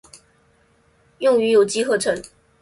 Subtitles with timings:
[1.19, 2.19] 用于有机合成。